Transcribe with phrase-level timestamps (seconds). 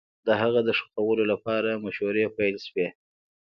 [0.27, 2.87] د هغه د ښخولو لپاره مشورې پيل سوې